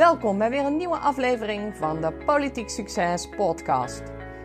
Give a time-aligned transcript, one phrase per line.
[0.00, 4.02] Welkom bij weer een nieuwe aflevering van de Politiek Succes podcast.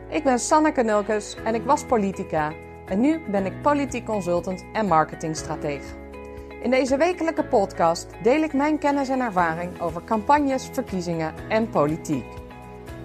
[0.10, 2.54] Ik ben Sanneke Nulkes en ik was politica
[2.86, 5.96] en nu ben ik politiek consultant en marketingstratege.
[6.64, 12.26] In deze wekelijke podcast deel ik mijn kennis en ervaring over campagnes, verkiezingen en politiek.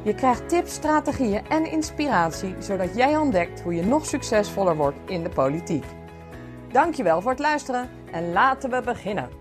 [0.02, 5.22] Je krijgt tips, strategieën en inspiratie zodat jij ontdekt hoe je nog succesvoller wordt in
[5.22, 5.84] de politiek.
[6.72, 9.39] Dankjewel voor het luisteren en laten we beginnen.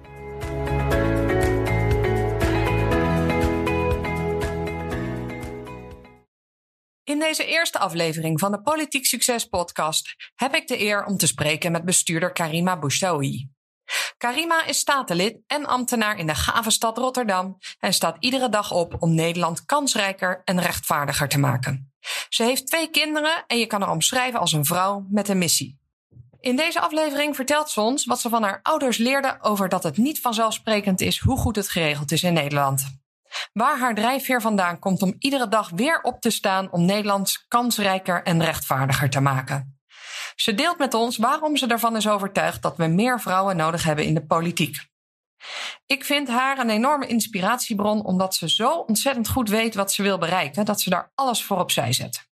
[7.09, 11.27] In deze eerste aflevering van de Politiek Succes podcast heb ik de eer om te
[11.27, 13.49] spreken met bestuurder Karima Bouchaoui.
[14.17, 18.95] Karima is statenlid en ambtenaar in de gave stad Rotterdam en staat iedere dag op
[18.99, 21.93] om Nederland kansrijker en rechtvaardiger te maken.
[22.29, 25.79] Ze heeft twee kinderen en je kan haar omschrijven als een vrouw met een missie.
[26.39, 29.97] In deze aflevering vertelt ze ons wat ze van haar ouders leerde over dat het
[29.97, 32.98] niet vanzelfsprekend is hoe goed het geregeld is in Nederland.
[33.53, 38.23] Waar haar drijfveer vandaan komt om iedere dag weer op te staan om Nederland kansrijker
[38.23, 39.79] en rechtvaardiger te maken.
[40.35, 44.05] Ze deelt met ons waarom ze ervan is overtuigd dat we meer vrouwen nodig hebben
[44.05, 44.87] in de politiek.
[45.85, 50.17] Ik vind haar een enorme inspiratiebron omdat ze zo ontzettend goed weet wat ze wil
[50.17, 52.27] bereiken dat ze daar alles voor opzij zet.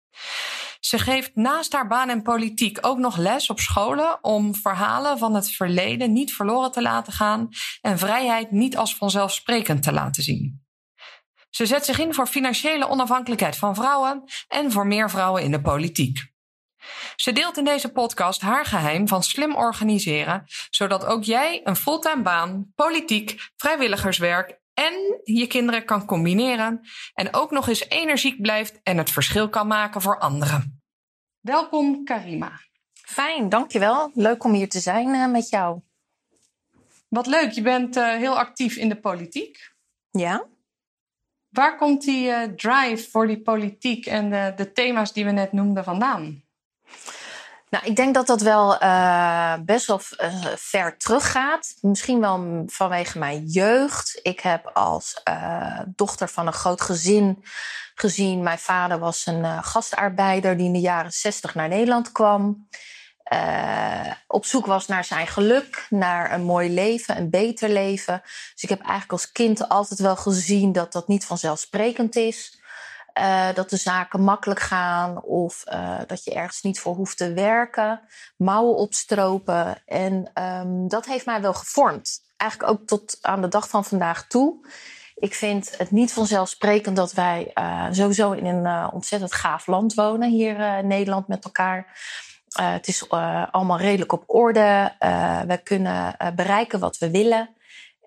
[0.79, 5.33] Ze geeft naast haar baan en politiek ook nog les op scholen om verhalen van
[5.35, 7.49] het verleden niet verloren te laten gaan
[7.81, 10.64] en vrijheid niet als vanzelfsprekend te laten zien.
[11.55, 15.61] Ze zet zich in voor financiële onafhankelijkheid van vrouwen en voor meer vrouwen in de
[15.61, 16.31] politiek.
[17.15, 22.21] Ze deelt in deze podcast haar geheim van slim organiseren, zodat ook jij een fulltime
[22.21, 26.81] baan, politiek, vrijwilligerswerk en je kinderen kan combineren
[27.13, 30.81] en ook nog eens energiek blijft en het verschil kan maken voor anderen.
[31.39, 32.51] Welkom Karima.
[32.93, 34.11] Fijn, dankjewel.
[34.13, 35.81] Leuk om hier te zijn uh, met jou.
[37.07, 39.73] Wat leuk, je bent uh, heel actief in de politiek.
[40.11, 40.53] Ja.
[41.55, 45.51] Waar komt die uh, drive voor die politiek en de, de, thema's die we net
[45.51, 46.43] noemden vandaan?
[47.69, 51.77] Nou, ik denk dat dat wel uh, best wel uh, ver teruggaat.
[51.81, 54.19] Misschien wel vanwege mijn jeugd.
[54.21, 55.23] Ik heb als
[55.85, 57.43] dochter van een groot gezin
[57.95, 58.43] gezien.
[58.43, 62.67] Mijn vader was een gastarbeider die in de jaren zestig naar Nederland kwam
[63.33, 68.21] uh, op zoek was naar zijn geluk, naar een mooi leven, een beter leven.
[68.23, 72.63] Dus ik heb eigenlijk als kind altijd wel gezien dat dat niet vanzelfsprekend is.
[73.19, 77.33] Uh, dat de zaken makkelijk gaan of uh, dat je ergens niet voor hoeft te
[77.33, 78.01] werken.
[78.37, 79.81] Mouwen opstropen.
[79.85, 82.19] En um, dat heeft mij wel gevormd.
[82.37, 84.67] Eigenlijk ook tot aan de dag van vandaag toe.
[85.15, 87.51] Ik vind het niet vanzelfsprekend dat wij
[87.91, 91.97] sowieso in een ontzettend gaaf land wonen hier in Nederland met elkaar.
[92.59, 94.95] Uh, het is uh, allemaal redelijk op orde.
[94.99, 97.55] Uh, we kunnen bereiken wat we willen.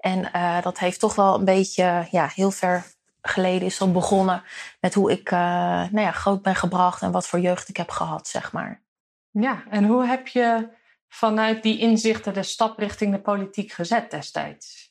[0.01, 0.31] En
[0.63, 2.85] dat heeft toch wel een beetje, ja, heel ver
[3.23, 4.43] geleden is dat begonnen
[4.81, 8.29] met hoe ik nou ja, groot ben gebracht en wat voor jeugd ik heb gehad,
[8.29, 8.83] zeg maar.
[9.31, 10.69] Ja, en hoe heb je
[11.09, 14.87] vanuit die inzichten de stap richting de politiek gezet destijds?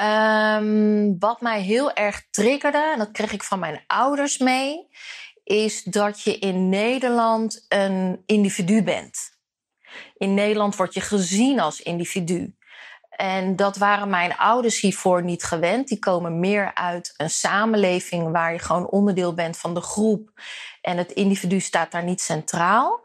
[0.00, 4.88] Um, wat mij heel erg triggerde, en dat kreeg ik van mijn ouders mee,
[5.44, 9.30] is dat je in Nederland een individu bent.
[10.16, 12.56] In Nederland word je gezien als individu.
[13.10, 15.88] En dat waren mijn ouders hiervoor niet gewend.
[15.88, 20.30] Die komen meer uit een samenleving waar je gewoon onderdeel bent van de groep.
[20.80, 23.00] En het individu staat daar niet centraal.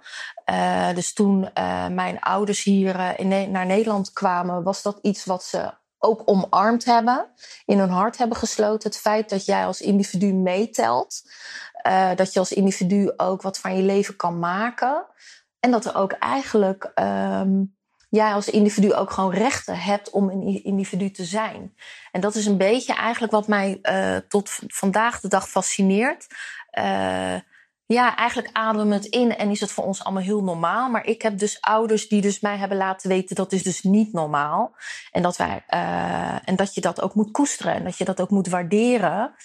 [0.46, 5.26] Uh, dus toen uh, mijn ouders hier uh, in, naar Nederland kwamen, was dat iets
[5.26, 7.28] wat ze ook omarmd hebben,
[7.66, 8.90] in hun hart hebben gesloten.
[8.90, 11.22] Het feit dat jij als individu meetelt.
[11.88, 15.06] Uh, dat je als individu ook wat van je leven kan maken.
[15.60, 17.78] En dat er ook eigenlijk um,
[18.10, 21.76] jij als individu ook gewoon rechten hebt om een individu te zijn.
[22.12, 26.28] En dat is een beetje eigenlijk wat mij uh, tot vandaag de dag fascineert.
[26.72, 27.36] Uh,
[27.88, 30.90] ja, eigenlijk ademen het in en is het voor ons allemaal heel normaal.
[30.90, 34.14] Maar ik heb dus ouders die dus mij hebben laten weten dat is dus niet
[34.14, 34.76] normaal.
[35.12, 38.22] En dat, wij, uh, en dat je dat ook moet koesteren en dat je dat
[38.22, 39.36] ook moet waarderen.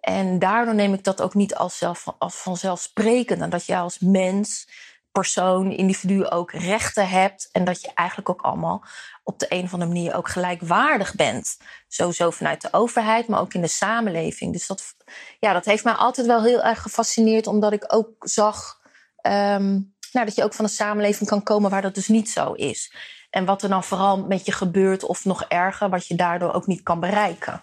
[0.00, 3.40] En daardoor neem ik dat ook niet als, zelf, als vanzelfsprekend.
[3.40, 4.68] En dat jij als mens,
[5.12, 7.48] persoon, individu ook rechten hebt.
[7.52, 8.84] En dat je eigenlijk ook allemaal
[9.22, 11.58] op de een of andere manier ook gelijkwaardig bent.
[11.88, 14.52] Sowieso vanuit de overheid, maar ook in de samenleving.
[14.52, 14.94] Dus dat,
[15.38, 18.80] ja, dat heeft mij altijd wel heel erg gefascineerd, omdat ik ook zag
[19.22, 22.52] um, nou, dat je ook van een samenleving kan komen waar dat dus niet zo
[22.52, 22.94] is.
[23.30, 26.66] En wat er dan vooral met je gebeurt, of nog erger, wat je daardoor ook
[26.66, 27.62] niet kan bereiken.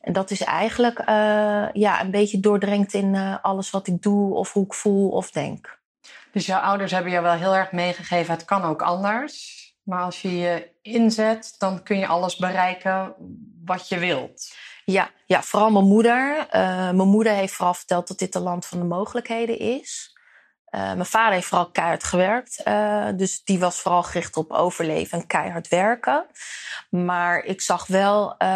[0.00, 1.06] En dat is eigenlijk uh,
[1.72, 5.30] ja, een beetje doordrenkt in uh, alles wat ik doe, of hoe ik voel of
[5.30, 5.82] denk.
[6.32, 9.62] Dus jouw ouders hebben je wel heel erg meegegeven: het kan ook anders.
[9.82, 13.14] Maar als je je inzet, dan kun je alles bereiken
[13.64, 14.54] wat je wilt.
[14.84, 16.46] Ja, ja vooral mijn moeder.
[16.94, 20.13] mijn moeder heeft vooral verteld dat dit een land van de mogelijkheden is.
[20.74, 22.60] Uh, mijn vader heeft vooral keihard gewerkt.
[22.64, 26.26] Uh, dus die was vooral gericht op overleven en keihard werken.
[26.90, 28.48] Maar ik zag wel, uh,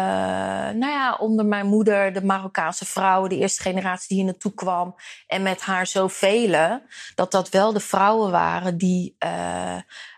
[0.73, 4.95] nou ja, onder mijn moeder, de Marokkaanse vrouwen, de eerste generatie die hier naartoe kwam.
[5.27, 6.81] En met haar zoveel,
[7.15, 9.15] dat dat wel de vrouwen waren die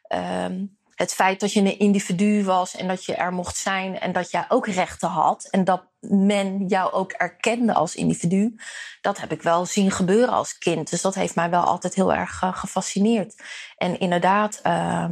[0.10, 4.12] um, het feit dat je een individu was en dat je er mocht zijn en
[4.12, 8.56] dat jij ook rechten had en dat men jou ook erkende als individu,
[9.02, 10.90] dat heb ik wel zien gebeuren als kind.
[10.90, 13.44] Dus dat heeft mij wel altijd heel erg uh, gefascineerd.
[13.78, 15.06] En inderdaad uh,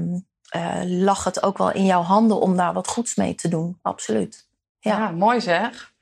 [0.55, 3.79] uh, lag het ook wel in jouw handen om daar wat goeds mee te doen.
[3.81, 4.49] Absoluut.
[4.79, 5.93] Ja, ja mooi zeg.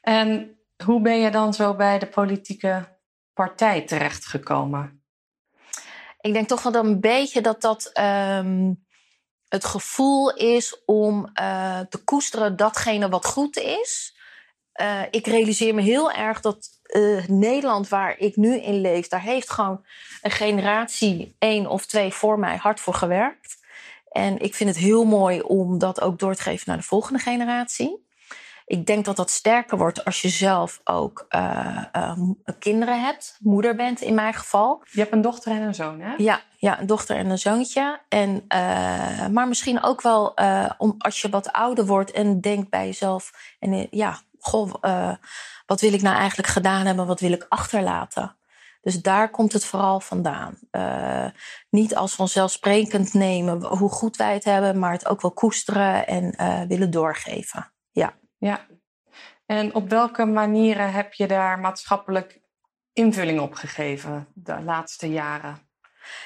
[0.00, 2.98] En hoe ben je dan zo bij de politieke
[3.32, 5.02] partij terechtgekomen?
[6.20, 7.90] Ik denk toch wel een beetje dat dat.
[8.00, 8.86] Um,
[9.48, 14.16] het gevoel is om uh, te koesteren datgene wat goed is.
[14.80, 19.22] Uh, ik realiseer me heel erg dat uh, Nederland, waar ik nu in leef, daar
[19.22, 19.84] heeft gewoon
[20.22, 23.56] een generatie, één of twee voor mij, hard voor gewerkt.
[24.08, 27.18] En ik vind het heel mooi om dat ook door te geven naar de volgende
[27.18, 28.06] generatie.
[28.68, 32.18] Ik denk dat dat sterker wordt als je zelf ook uh, uh,
[32.58, 34.82] kinderen hebt, moeder bent in mijn geval.
[34.90, 36.14] Je hebt een dochter en een zoon, hè?
[36.16, 38.00] Ja, ja een dochter en een zoontje.
[38.08, 40.34] En, uh, maar misschien ook wel
[40.78, 44.74] om, als je wat ouder wordt en denkt bij jezelf: en, ja, goh,
[45.66, 47.06] wat wil ik nou eigenlijk gedaan hebben?
[47.06, 48.36] Wat wil ik achterlaten?
[48.82, 50.58] Dus daar komt het vooral vandaan.
[51.70, 56.34] niet als vanzelfsprekend nemen hoe goed wij het hebben, maar het ook wel koesteren en
[56.68, 57.72] willen doorgeven.
[58.38, 58.66] Ja.
[59.46, 62.40] En op welke manieren heb je daar maatschappelijk
[62.92, 65.68] invulling op gegeven de laatste jaren?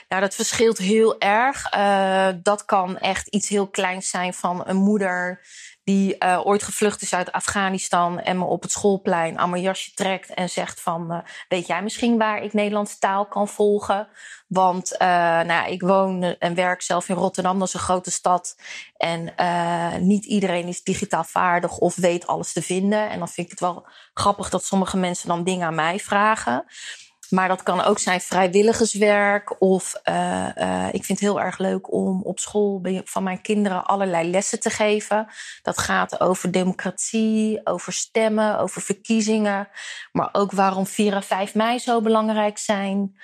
[0.08, 1.74] Nou, dat verschilt heel erg.
[1.74, 5.46] Uh, dat kan echt iets heel kleins zijn van een moeder
[5.84, 9.94] die uh, ooit gevlucht is uit Afghanistan en me op het schoolplein aan mijn jasje
[9.94, 11.18] trekt en zegt van, uh,
[11.48, 14.08] weet jij misschien waar ik Nederlandse taal kan volgen?
[14.46, 14.98] Want uh,
[15.40, 18.56] nou, ik woon en werk zelf in Rotterdam, dat is een grote stad.
[18.96, 19.34] En
[20.06, 23.10] niet iedereen is digitaal vaardig of weet alles te vinden.
[23.10, 26.64] En dan vind ik het wel grappig dat sommige mensen dan dingen aan mij vragen.
[27.32, 29.60] Maar dat kan ook zijn vrijwilligerswerk.
[29.60, 33.84] Of uh, uh, ik vind het heel erg leuk om op school van mijn kinderen
[33.84, 35.26] allerlei lessen te geven.
[35.62, 39.68] Dat gaat over democratie, over stemmen, over verkiezingen.
[40.12, 43.16] Maar ook waarom 4 en 5 mei zo belangrijk zijn.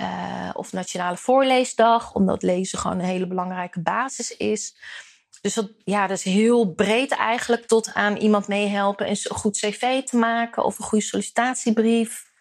[0.00, 4.76] Uh, of Nationale Voorleesdag, omdat lezen gewoon een hele belangrijke basis is.
[5.40, 10.02] Dus dat, ja, dat is heel breed eigenlijk tot aan iemand meehelpen een goed cv
[10.02, 12.32] te maken of een goede sollicitatiebrief.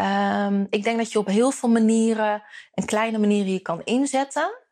[0.00, 2.42] Um, ik denk dat je op heel veel manieren,
[2.74, 4.64] en kleine manieren, je kan inzetten.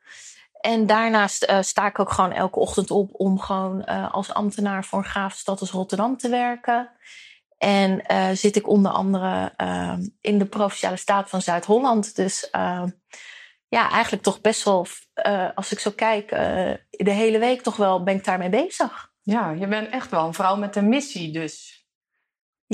[0.61, 4.85] En daarnaast uh, sta ik ook gewoon elke ochtend op om gewoon uh, als ambtenaar
[4.85, 6.91] voor een gave stad als Rotterdam te werken.
[7.59, 9.53] En uh, zit ik onder andere
[10.21, 12.17] in de provinciale staat van Zuid-Holland.
[12.17, 12.49] Dus
[13.69, 14.87] ja, eigenlijk toch best wel,
[15.55, 16.29] als ik zo kijk,
[16.91, 19.13] de hele week toch wel ben ik daarmee bezig.
[19.23, 21.74] Ja, je bent echt wel een vrouw met een missie dus.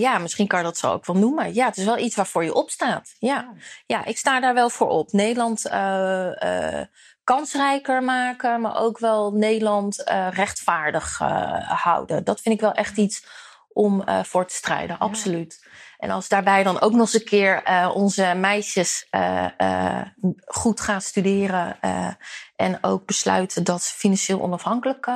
[0.00, 1.54] Ja, misschien kan je dat zo ook wel noemen.
[1.54, 3.14] Ja, het is wel iets waarvoor je opstaat.
[3.18, 3.52] Ja,
[3.86, 5.12] ja ik sta daar wel voor op.
[5.12, 6.82] Nederland uh, uh,
[7.24, 11.18] kansrijker maken, maar ook wel Nederland uh, rechtvaardig
[11.82, 12.24] houden.
[12.24, 13.24] Dat vind ik wel echt iets
[13.72, 15.68] om voor te strijden, absoluut.
[15.98, 17.62] En als daarbij dan ook nog eens een keer
[17.94, 19.08] onze meisjes
[20.46, 21.78] goed gaan studeren
[22.56, 25.10] en ook besluiten dat ze financieel onafhankelijk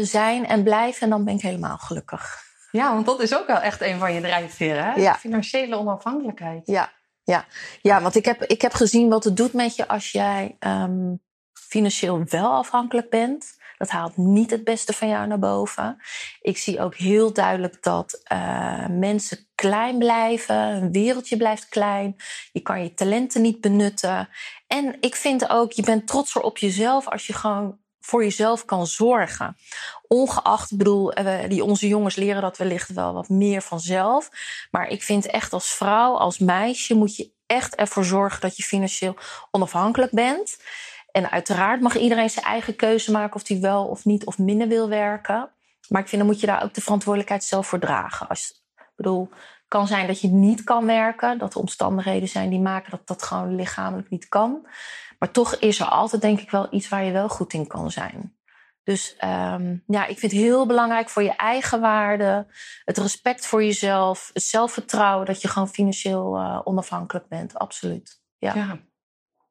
[0.00, 2.47] zijn en blijven, dan ben ik helemaal gelukkig.
[2.70, 5.00] Ja, want dat is ook wel echt een van je drijfveren, hè?
[5.00, 5.14] Ja.
[5.14, 6.66] Financiële onafhankelijkheid.
[6.66, 6.92] Ja,
[7.24, 7.44] ja.
[7.82, 11.20] ja want ik heb, ik heb gezien wat het doet met je als jij um,
[11.52, 13.56] financieel wel afhankelijk bent.
[13.78, 15.96] Dat haalt niet het beste van jou naar boven.
[16.40, 20.56] Ik zie ook heel duidelijk dat uh, mensen klein blijven.
[20.56, 22.16] Een wereldje blijft klein.
[22.52, 24.28] Je kan je talenten niet benutten.
[24.66, 28.86] En ik vind ook, je bent trotser op jezelf als je gewoon voor jezelf kan
[28.86, 29.56] zorgen.
[30.06, 34.28] Ongeacht, ik bedoel, eh, die, onze jongens leren dat wellicht wel wat meer vanzelf.
[34.70, 38.62] Maar ik vind echt als vrouw, als meisje, moet je echt ervoor zorgen dat je
[38.62, 39.16] financieel
[39.50, 40.58] onafhankelijk bent.
[41.10, 44.68] En uiteraard mag iedereen zijn eigen keuze maken of hij wel of niet of minder
[44.68, 45.50] wil werken.
[45.88, 48.28] Maar ik vind dan moet je daar ook de verantwoordelijkheid zelf voor dragen.
[48.28, 52.50] Als, ik bedoel, het kan zijn dat je niet kan werken, dat er omstandigheden zijn
[52.50, 54.66] die maken dat dat gewoon lichamelijk niet kan.
[55.18, 57.90] Maar toch is er altijd, denk ik, wel iets waar je wel goed in kan
[57.90, 58.36] zijn.
[58.82, 62.46] Dus um, ja, ik vind het heel belangrijk voor je eigen waarde,
[62.84, 67.54] het respect voor jezelf, het zelfvertrouwen dat je gewoon financieel uh, onafhankelijk bent.
[67.54, 68.20] Absoluut.
[68.38, 68.54] Ja.
[68.54, 68.78] ja.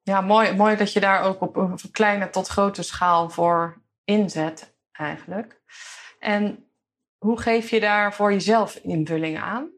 [0.02, 4.76] Ja, mooi, mooi dat je daar ook op een kleine tot grote schaal voor inzet,
[4.92, 5.60] eigenlijk.
[6.18, 6.70] En
[7.18, 9.70] hoe geef je daar voor jezelf invulling aan?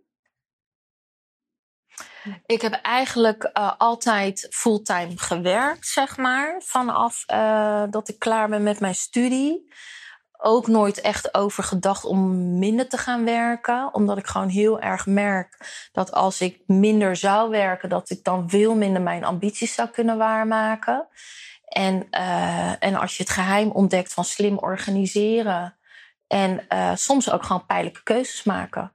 [2.46, 6.62] Ik heb eigenlijk uh, altijd fulltime gewerkt, zeg maar.
[6.64, 9.72] Vanaf uh, dat ik klaar ben met mijn studie.
[10.42, 13.94] Ook nooit echt over gedacht om minder te gaan werken.
[13.94, 15.56] Omdat ik gewoon heel erg merk
[15.92, 20.18] dat als ik minder zou werken, dat ik dan veel minder mijn ambities zou kunnen
[20.18, 21.08] waarmaken.
[21.64, 25.76] En, uh, en als je het geheim ontdekt van slim organiseren.
[26.26, 28.92] En soms ook gewoon pijnlijke keuzes maken.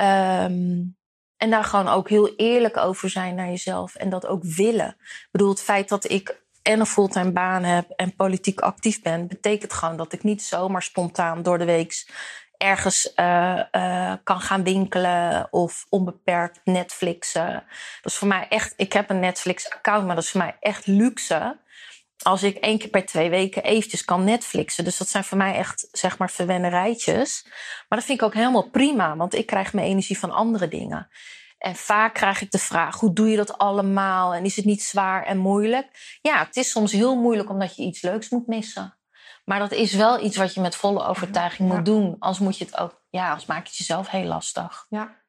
[0.00, 0.96] Um,
[1.36, 3.94] en daar gewoon ook heel eerlijk over zijn naar jezelf.
[3.94, 4.96] En dat ook willen.
[4.98, 9.26] Ik bedoel, het feit dat ik en een fulltime baan heb en politiek actief ben,
[9.26, 12.04] betekent gewoon dat ik niet zomaar spontaan door de week
[12.56, 17.52] ergens uh, uh, kan gaan winkelen of onbeperkt Netflixen.
[18.02, 18.72] Dat is voor mij echt.
[18.76, 21.58] Ik heb een Netflix-account, maar dat is voor mij echt luxe.
[22.22, 24.84] Als ik één keer per twee weken eventjes kan Netflixen.
[24.84, 27.42] Dus dat zijn voor mij echt, zeg maar, verwennerijtjes.
[27.88, 31.08] Maar dat vind ik ook helemaal prima, want ik krijg mijn energie van andere dingen.
[31.58, 34.34] En vaak krijg ik de vraag: hoe doe je dat allemaal?
[34.34, 36.18] En is het niet zwaar en moeilijk?
[36.22, 38.98] Ja, het is soms heel moeilijk omdat je iets leuks moet missen.
[39.44, 42.16] Maar dat is wel iets wat je met volle overtuiging moet doen.
[42.18, 44.86] Anders moet je het ook, ja, anders maak je het jezelf heel lastig.
[44.88, 45.24] Ja.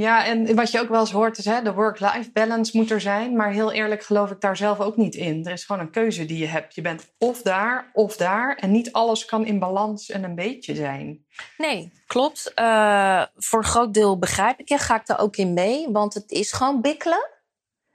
[0.00, 3.00] Ja, en wat je ook wel eens hoort is, hè, de work-life balance moet er
[3.00, 3.36] zijn.
[3.36, 5.46] Maar heel eerlijk geloof ik daar zelf ook niet in.
[5.46, 6.74] Er is gewoon een keuze die je hebt.
[6.74, 8.56] Je bent of daar of daar.
[8.56, 11.24] En niet alles kan in balans en een beetje zijn.
[11.56, 12.52] Nee, klopt.
[12.56, 14.78] Uh, voor een groot deel begrijp ik je.
[14.78, 15.88] Ga ik daar ook in mee.
[15.90, 17.28] Want het is gewoon bikkelen.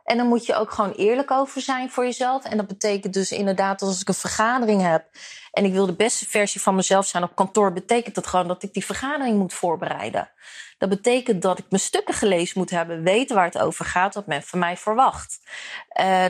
[0.04, 2.46] En dan moet je ook gewoon eerlijk over zijn voor jezelf.
[2.46, 5.06] En dat betekent dus inderdaad, als ik een vergadering heb
[5.52, 8.64] en ik wil de beste versie van mezelf zijn op kantoor, betekent dat gewoon dat
[8.64, 10.30] ik die vergadering moet voorbereiden.
[10.78, 14.28] Dat betekent dat ik mijn stukken gelezen moet hebben, weten waar het over gaat, wat
[14.28, 15.40] men van mij verwacht.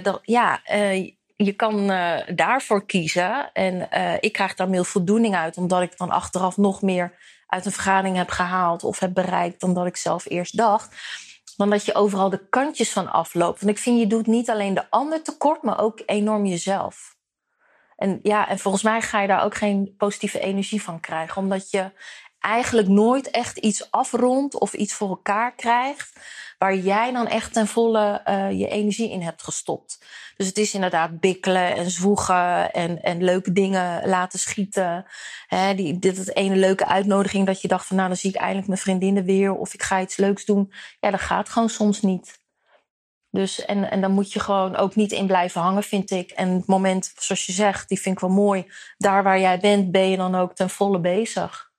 [0.01, 3.51] Dat, ja, uh, je kan uh, daarvoor kiezen.
[3.53, 3.87] En
[4.19, 7.13] ik krijg daar meer voldoening uit, omdat ik dan achteraf nog meer
[7.47, 10.95] uit een vergadering heb gehaald of heb bereikt dan dat ik zelf eerst dacht
[11.55, 13.61] dan dat je overal de kantjes van afloopt.
[13.61, 17.15] Want ik vind, je doet niet alleen de ander tekort, maar ook enorm jezelf.
[17.95, 21.41] En ja, en volgens mij ga je daar ook geen positieve energie van krijgen.
[21.41, 21.91] Omdat je
[22.43, 26.19] eigenlijk nooit echt iets afrondt of iets voor elkaar krijgt.
[26.57, 30.05] Waar jij dan echt ten volle uh, je energie in hebt gestopt.
[30.35, 35.05] Dus het is inderdaad bikkelen en zwoegen en, en leuke dingen laten schieten.
[35.47, 38.35] He, die, dit het ene leuke uitnodiging dat je dacht van nou dan zie ik
[38.35, 39.53] eindelijk mijn vriendinnen weer.
[39.53, 40.73] Of ik ga iets leuks doen.
[40.99, 42.41] Ja, dat gaat gewoon soms niet.
[43.29, 46.31] Dus, en, en dan moet je gewoon ook niet in blijven hangen, vind ik.
[46.31, 48.71] En het moment, zoals je zegt, die vind ik wel mooi.
[48.97, 51.71] Daar waar jij bent, ben je dan ook ten volle bezig.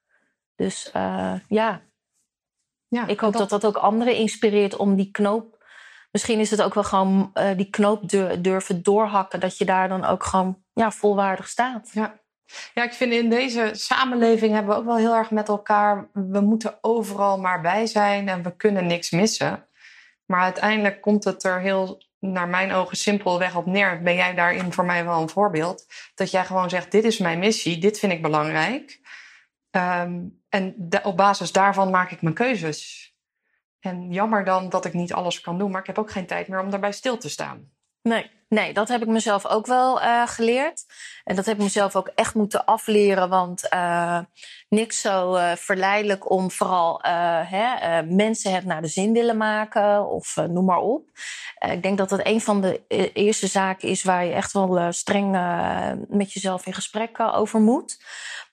[0.56, 1.82] Dus uh, ja.
[2.88, 3.48] ja, ik hoop dat...
[3.48, 5.64] dat ook anderen inspireert om die knoop.
[6.10, 8.08] Misschien is het ook wel gewoon uh, die knoop
[8.38, 9.40] durven doorhakken.
[9.40, 11.90] Dat je daar dan ook gewoon ja, volwaardig staat.
[11.92, 12.22] Ja.
[12.74, 16.08] Ja, ik vind in deze samenleving hebben we ook wel heel erg met elkaar.
[16.12, 19.68] We moeten overal maar bij zijn en we kunnen niks missen.
[20.26, 24.02] Maar uiteindelijk komt het er heel, naar mijn ogen, simpelweg op neer.
[24.02, 25.86] Ben jij daarin voor mij wel een voorbeeld?
[26.14, 29.00] Dat jij gewoon zegt: Dit is mijn missie, dit vind ik belangrijk.
[29.70, 33.12] Um, en op basis daarvan maak ik mijn keuzes.
[33.80, 36.48] En jammer dan dat ik niet alles kan doen, maar ik heb ook geen tijd
[36.48, 37.70] meer om daarbij stil te staan.
[38.02, 40.84] Nee, nee dat heb ik mezelf ook wel uh, geleerd.
[41.24, 43.28] En dat heb ik mezelf ook echt moeten afleren.
[43.28, 44.20] Want uh,
[44.74, 46.98] niks zo uh, verleidelijk om vooral
[47.46, 50.08] hè, mensen het naar de zin willen maken.
[50.08, 51.08] Of noem maar op.
[51.72, 55.30] ik denk dat dat een van de eerste zaken is waar je echt wel streng
[56.08, 58.04] met jezelf in gesprek over moet.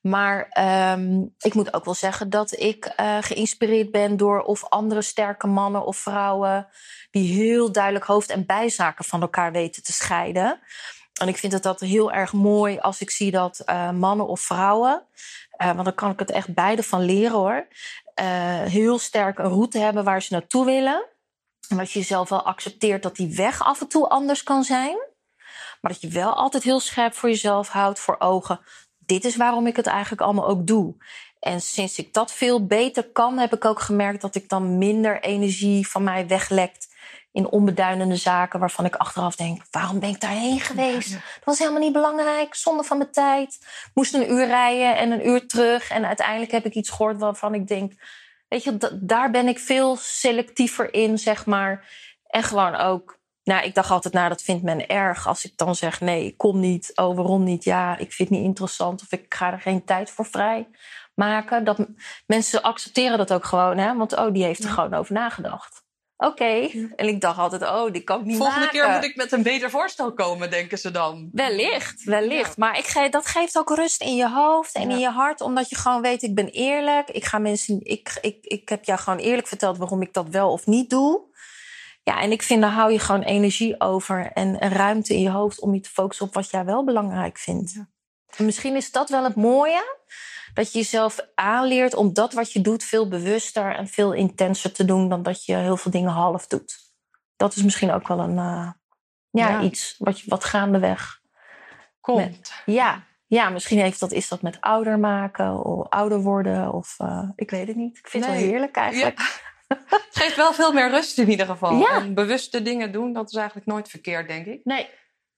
[0.02, 0.48] Maar
[0.94, 5.86] um, ik moet ook wel zeggen dat ik geïnspireerd ben door of andere sterke mannen
[5.86, 6.68] of vrouwen
[7.12, 10.60] die heel duidelijk hoofd- en bijzaken van elkaar weten te scheiden.
[11.22, 13.64] En ik vind het dat heel erg mooi als ik zie dat
[13.94, 15.06] mannen of vrouwen,
[15.62, 17.68] uh, want dan kan ik het echt beide van leren hoor,
[18.70, 21.06] heel sterk een route hebben waar ze naartoe willen.
[21.70, 24.98] En als je jezelf wel accepteert dat die weg af en toe anders kan zijn.
[25.82, 28.60] Maar dat je wel altijd heel scherp voor jezelf houdt voor ogen
[29.12, 30.96] dit is waarom ik het eigenlijk allemaal ook doe.
[31.40, 35.22] En sinds ik dat veel beter kan, heb ik ook gemerkt dat ik dan minder
[35.22, 36.88] energie van mij weglekt
[37.32, 41.12] in onbeduidende zaken waarvan ik achteraf denk: waarom ben ik daarheen geweest?
[41.12, 43.58] Dat was helemaal niet belangrijk, zonde van mijn tijd.
[43.62, 45.90] Ik moest een uur rijden en een uur terug.
[45.90, 47.94] En uiteindelijk heb ik iets gehoord waarvan ik denk:
[48.48, 51.88] weet je, daar ben ik veel selectiever in, zeg maar.
[52.28, 55.28] En gewoon ook nou, ik dacht altijd, nou, dat vindt men erg.
[55.28, 56.92] Als ik dan zeg, nee, ik kom niet.
[56.96, 57.64] Oh, waarom niet?
[57.64, 59.02] Ja, ik vind het niet interessant.
[59.02, 60.68] Of ik ga er geen tijd voor vrij
[61.16, 61.64] maken.
[61.64, 61.88] Dat,
[62.28, 63.96] mensen accepteren dat ook gewoon, hè.
[63.96, 65.81] Want, oh, die heeft er gewoon over nagedacht.
[66.28, 66.70] Oké.
[66.96, 68.80] En ik dacht altijd, oh, die kan ik niet Volgende maken.
[68.82, 71.30] keer moet ik met een beter voorstel komen, denken ze dan.
[71.32, 72.58] Wellicht, wellicht.
[72.58, 74.96] Maar ik ge dat geeft ook rust in je hoofd en Ja.
[74.96, 75.42] in je hart.
[75.42, 77.10] Omdat je gewoon weet, ik ben eerlijk.
[77.10, 80.52] Ik, ga mensen, ik, ik, ik heb jou gewoon eerlijk verteld waarom ik dat wel
[80.52, 81.30] of niet doe.
[82.04, 84.32] Ja, en ik vind, daar hou je gewoon energie over.
[84.34, 87.38] En, en ruimte in je hoofd om je te focussen op wat jij wel belangrijk
[87.38, 87.72] vindt.
[87.74, 87.90] Ja.
[88.36, 90.00] En misschien is dat wel het mooie.
[90.54, 94.86] Dat je jezelf aanleert om dat wat je doet veel bewuster en veel intenser te
[94.86, 95.10] doen.
[95.10, 96.78] Dan dat je heel veel dingen half doet.
[97.36, 98.72] Dat is misschien ook wel een, eh,
[99.30, 99.62] ja, Ja.
[99.62, 101.20] iets wat, wat gaandeweg
[102.02, 102.52] Komt.
[102.66, 106.74] ja, ja misschien heeft dat, is dat met ouder maken of ouder worden.
[106.74, 107.98] Of uh, ik weet het niet.
[107.98, 109.20] Ik vind het wel heerlijk eigenlijk.
[109.86, 111.80] Het geeft wel veel meer rust in ieder geval.
[111.80, 111.96] Ja.
[111.96, 114.60] En bewuste dingen doen, dat is eigenlijk nooit verkeerd, denk ik.
[114.64, 114.90] Nee,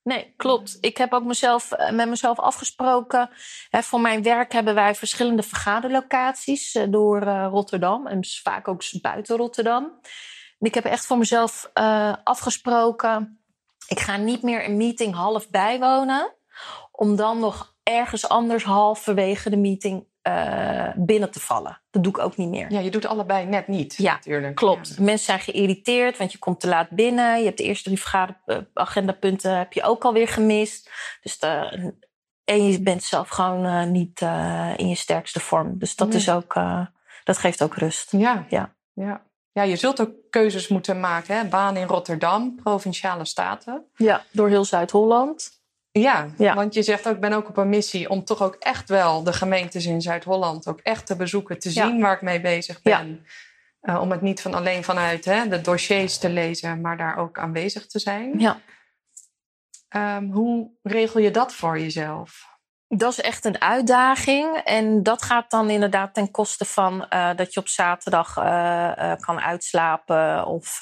[0.04, 0.78] nee, klopt.
[0.82, 3.30] Ik heb ook mezelf, eh, met mezelf afgesproken.
[3.72, 8.08] Voor mijn werk hebben wij verschillende vergaderlocaties eh, door eh, Rotterdam.
[8.08, 10.00] En dus vaak ook buiten Rotterdam.
[10.60, 11.70] Ik heb echt voor mezelf
[12.24, 13.44] afgesproken.
[13.88, 16.36] Ik ga niet meer een meeting half bijwonen.
[16.92, 21.82] Om dan nog ergens anders halverwege de meeting eh, binnen te vallen.
[21.92, 22.72] Dat doe ik ook niet meer.
[22.72, 24.56] Ja, je doet allebei net niet, Ja, natuurlijk.
[24.56, 24.94] Klopt.
[24.98, 25.04] Ja.
[25.04, 27.40] Mensen zijn geïrriteerd, want je komt te laat binnen.
[27.40, 30.92] Je hebt de eerste drie vergaderagendapunten heb je ook alweer gemist.
[31.22, 31.94] Dus de,
[32.44, 35.80] en je bent zelf gewoon uh, niet uh, in je sterkste vorm.
[35.80, 36.18] Dus dat, Nee.
[36.18, 36.54] is ook,
[37.24, 38.12] dat geeft ook rust.
[38.12, 38.46] Ja.
[38.50, 38.76] Ja.
[38.94, 39.24] ja.
[39.52, 41.38] Ja, je zult ook keuzes moeten maken.
[41.38, 41.46] Hè?
[41.46, 43.86] Baan in Rotterdam, provinciale staten.
[43.96, 45.63] Ja, door heel Zuid-Holland.
[46.00, 46.54] Ja, Ja.
[46.56, 49.24] want je zegt ook, ik ben ook op een missie om toch ook echt wel
[49.24, 51.86] de gemeentes in Zuid-Holland ook echt te bezoeken, te Ja.
[51.86, 53.26] zien waar ik mee bezig ben.
[53.82, 57.40] Uh, om het niet van alleen vanuit hè, de dossiers te lezen, maar daar ook
[57.40, 58.40] aanwezig te zijn.
[58.40, 58.60] Ja.
[60.18, 62.52] Um, hoe regel je dat voor jezelf?
[62.88, 64.56] Dat is echt een uitdaging.
[64.64, 69.40] En dat gaat dan inderdaad ten koste van uh, dat je op zaterdag uh, kan
[69.40, 70.80] uitslapen of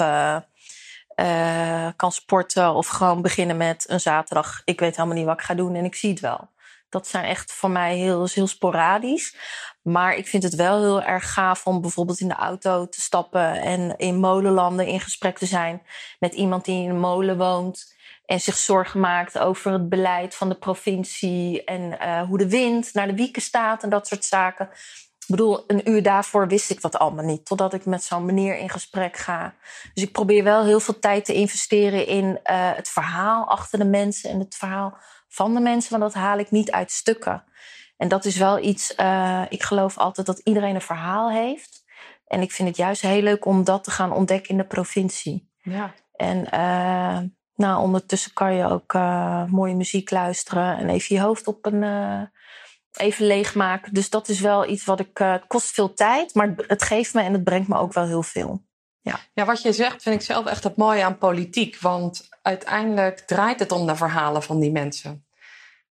[1.15, 2.73] uh, kan sporten.
[2.73, 4.61] Of gewoon beginnen met een zaterdag.
[4.65, 6.49] Ik weet helemaal niet wat ik ga doen en ik zie het wel.
[6.89, 9.35] Dat zijn echt voor mij heel, heel sporadisch.
[9.81, 13.61] Maar ik vind het wel heel erg gaaf om bijvoorbeeld in de auto te stappen
[13.61, 15.81] en in molenlanden in gesprek te zijn
[16.19, 17.99] met iemand die in een molen woont.
[18.25, 22.93] En zich zorgen maakt over het beleid van de provincie en uh, hoe de wind
[22.93, 24.69] naar de wieken staat en dat soort zaken.
[25.31, 28.57] Ik bedoel, een uur daarvoor wist ik dat allemaal niet, totdat ik met zo'n meneer
[28.57, 29.53] in gesprek ga.
[29.93, 32.35] Dus ik probeer wel heel veel tijd te investeren in uh,
[32.75, 36.51] het verhaal achter de mensen en het verhaal van de mensen, want dat haal ik
[36.51, 37.43] niet uit stukken.
[37.97, 41.83] En dat is wel iets, uh, ik geloof altijd dat iedereen een verhaal heeft.
[42.27, 45.49] En ik vind het juist heel leuk om dat te gaan ontdekken in de provincie.
[45.61, 45.93] Ja.
[46.15, 47.19] En uh,
[47.55, 48.93] nou, ondertussen kan je ook
[49.49, 51.83] mooie muziek luisteren en even je hoofd op een.
[52.97, 53.93] Even leegmaken.
[53.93, 55.19] Dus dat is wel iets wat ik.
[55.19, 58.05] Uh, het kost veel tijd, maar het geeft me en het brengt me ook wel
[58.05, 58.63] heel veel.
[59.01, 59.19] Ja.
[59.33, 61.79] ja, wat je zegt vind ik zelf echt het mooie aan politiek.
[61.79, 65.25] Want uiteindelijk draait het om de verhalen van die mensen.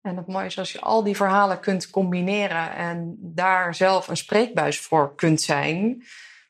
[0.01, 4.17] En het mooie is als je al die verhalen kunt combineren en daar zelf een
[4.17, 6.03] spreekbuis voor kunt zijn.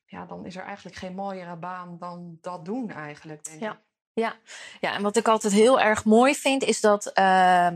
[0.06, 3.72] Ja, dan is er eigenlijk geen mooiere baan dan dat doen eigenlijk, denk ja.
[3.72, 3.78] ik.
[4.20, 4.36] Ja.
[4.80, 7.68] ja, en wat ik altijd heel erg mooi vind, is dat uh,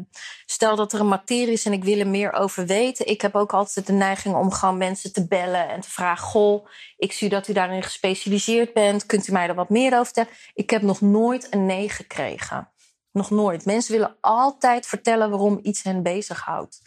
[0.46, 3.08] stel dat er een materie is en ik wil er meer over weten.
[3.08, 6.68] Ik heb ook altijd de neiging om gewoon mensen te bellen en te vragen: Goh,
[6.98, 9.06] ik zie dat u daarin gespecialiseerd bent.
[9.06, 10.32] Kunt u mij er wat meer over vertellen?
[10.54, 12.72] Ik heb nog nooit een nee gekregen.
[13.12, 13.66] Nog nooit.
[13.66, 16.82] Mensen willen altijd vertellen waarom iets hen bezighoudt.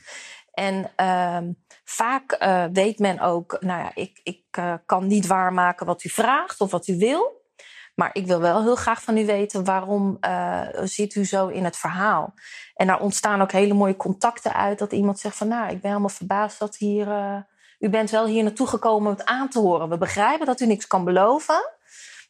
[0.57, 1.39] En uh,
[1.85, 6.09] vaak uh, weet men ook, nou ja, ik, ik uh, kan niet waarmaken wat u
[6.09, 7.36] vraagt of wat u wil.
[7.97, 11.65] Maar ik wil wel heel graag van u weten waarom uh, zit u zo in
[11.65, 12.35] het verhaal.
[12.75, 14.79] En daar ontstaan ook hele mooie contacten uit.
[14.79, 17.07] Dat iemand zegt van nou, ik ben helemaal verbaasd dat hier.
[17.07, 17.37] Uh,
[17.79, 19.89] u bent wel hier naartoe gekomen om het aan te horen.
[19.89, 21.71] We begrijpen dat u niks kan beloven.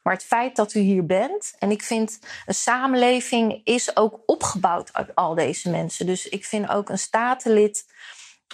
[0.02, 1.54] Maar het feit dat u hier bent.
[1.58, 6.06] En ik vind een samenleving is ook opgebouwd uit al deze mensen.
[6.06, 7.84] Dus ik vind ook een statenlid.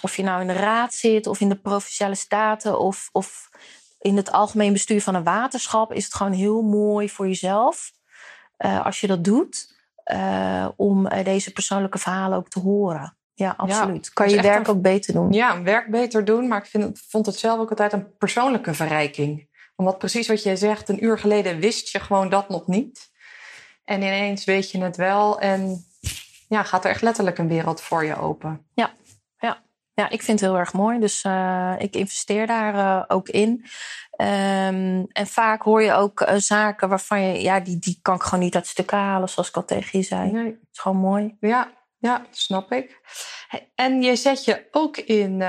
[0.01, 3.49] Of je nou in de raad zit of in de provinciale staten of, of
[4.03, 7.91] in het algemeen bestuur van een waterschap is het gewoon heel mooi voor jezelf.
[8.57, 9.71] Uh, als je dat doet.
[10.11, 13.17] Uh, om uh, deze persoonlijke verhalen ook te horen.
[13.33, 14.05] Ja, absoluut.
[14.05, 15.31] Ja, kan je werk een, ook beter doen.
[15.31, 16.47] Ja, werk beter doen.
[16.47, 19.49] Maar ik vind, vond het zelf ook altijd een persoonlijke verrijking.
[19.75, 23.11] Omdat precies wat jij zegt, een uur geleden wist je gewoon dat nog niet.
[23.85, 25.39] En ineens weet je het wel.
[25.39, 25.85] En
[26.47, 28.65] ja, gaat er echt letterlijk een wereld voor je open.
[28.73, 28.93] Ja,
[29.93, 30.09] ja.
[30.09, 30.99] Ik vind het heel erg mooi.
[30.99, 33.65] Dus uh, ik investeer daar uh, ook in.
[34.21, 38.21] Um, en vaak hoor je ook uh, zaken waarvan je, ja, die, die kan ik
[38.21, 40.31] gewoon niet uit stukken halen, zoals ik al tegen je zei.
[40.31, 40.45] Nee.
[40.45, 41.37] Het is gewoon mooi.
[41.39, 43.01] Ja, ja, snap ik.
[43.75, 45.43] En je zet je ook in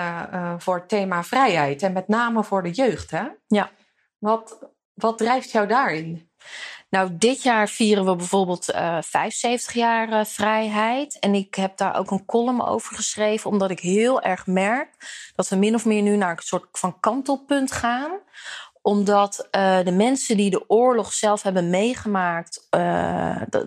[0.58, 3.24] voor het thema vrijheid en met name voor de jeugd, hè?
[3.46, 3.70] Ja.
[4.18, 6.30] Wat, wat drijft jou daarin?
[6.94, 11.18] Nou, dit jaar vieren we bijvoorbeeld uh, 75 jaar uh, vrijheid.
[11.18, 14.88] En ik heb daar ook een column over geschreven, omdat ik heel erg merk
[15.34, 18.10] dat we min of meer nu naar een soort van kantelpunt gaan
[18.82, 22.68] omdat uh, de mensen die de oorlog zelf hebben meegemaakt,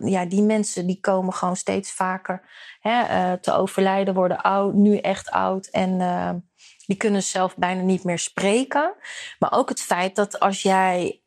[0.01, 2.41] ja, die mensen die komen gewoon steeds vaker
[2.79, 5.97] hè, te overlijden, worden oud, nu echt oud en
[6.85, 8.93] die kunnen zelf bijna niet meer spreken.
[9.39, 11.21] Maar ook het feit dat als jij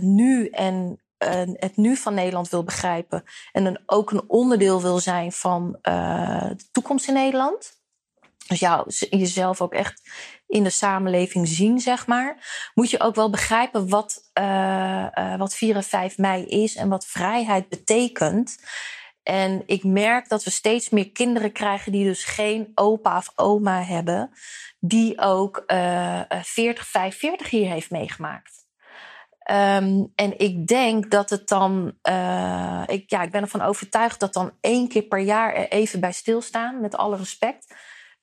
[0.00, 1.03] nu en
[1.52, 6.68] het nu van Nederland wil begrijpen en dan ook een onderdeel wil zijn van de
[6.72, 7.82] toekomst in Nederland.
[8.46, 10.02] Dus jou, jezelf ook echt
[10.46, 12.36] in de samenleving zien, zeg maar,
[12.74, 16.88] moet je ook wel begrijpen wat, uh, uh, wat 4 en 5 mei is en
[16.88, 18.58] wat vrijheid betekent.
[19.22, 23.82] En ik merk dat we steeds meer kinderen krijgen die dus geen opa of oma
[23.82, 24.30] hebben,
[24.78, 28.63] die ook uh, 40, 45 hier heeft meegemaakt.
[29.50, 34.32] Um, en ik denk dat het dan, uh, ik, ja, ik ben ervan overtuigd dat
[34.32, 37.74] dan één keer per jaar er even bij stilstaan, met alle respect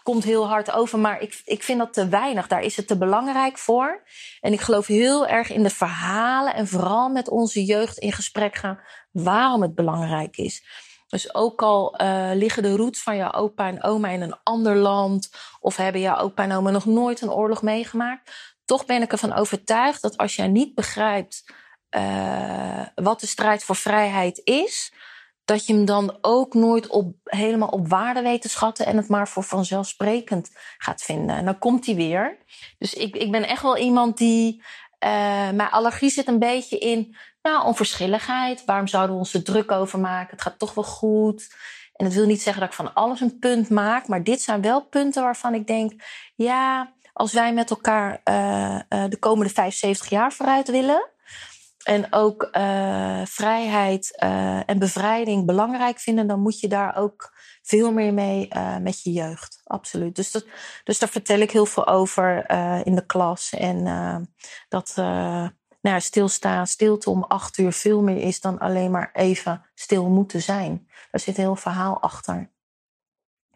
[0.03, 2.47] komt heel hard over, maar ik, ik vind dat te weinig.
[2.47, 4.03] Daar is het te belangrijk voor.
[4.39, 8.55] En ik geloof heel erg in de verhalen en vooral met onze jeugd in gesprek
[8.55, 8.79] gaan
[9.11, 10.63] waarom het belangrijk is.
[11.07, 14.75] Dus ook al uh, liggen de roots van jouw opa en oma in een ander
[14.75, 15.29] land,
[15.59, 19.33] of hebben jouw opa en oma nog nooit een oorlog meegemaakt, toch ben ik ervan
[19.33, 21.43] overtuigd dat als jij niet begrijpt
[21.97, 24.93] uh, wat de strijd voor vrijheid is,
[25.45, 29.07] dat je hem dan ook nooit op, helemaal op waarde weet te schatten en het
[29.07, 31.35] maar voor vanzelfsprekend gaat vinden.
[31.35, 32.37] En dan komt hij weer.
[32.77, 34.63] Dus ik, ik ben echt wel iemand die.
[35.03, 35.09] Uh,
[35.49, 38.65] mijn allergie zit een beetje in nou, onverschilligheid.
[38.65, 40.31] Waarom zouden we ons er druk over maken?
[40.31, 41.55] Het gaat toch wel goed.
[41.95, 44.61] En dat wil niet zeggen dat ik van alles een punt maak, maar dit zijn
[44.61, 45.91] wel punten waarvan ik denk:
[46.35, 51.09] ja, als wij met elkaar uh, uh, de komende 75 jaar vooruit willen,
[51.83, 54.15] en ook uh, vrijheid
[54.65, 58.47] en bevrijding belangrijk vinden, dan moet je daar ook veel meer mee
[58.81, 59.61] met je jeugd.
[59.63, 60.15] Absoluut.
[60.15, 60.45] Dus, dat,
[60.83, 62.49] dus daar vertel ik heel veel over
[62.85, 63.53] in de klas.
[63.53, 63.83] En
[64.69, 64.93] dat
[65.81, 70.41] nou, stilstaan, stilte om acht uur veel meer is dan alleen maar even stil moeten
[70.41, 70.87] zijn.
[71.11, 72.51] Daar zit een heel verhaal achter.